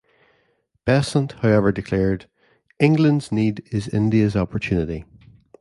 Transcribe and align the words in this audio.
Besant 0.83 1.33
however 1.43 1.71
declared, 1.71 2.25
"England's 2.79 3.31
need 3.31 3.61
is 3.71 3.87
India's 3.87 4.35
opportunity". 4.35 5.05